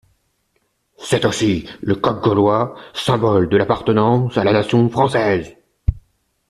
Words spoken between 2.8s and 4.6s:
symbole le l’appartenance à la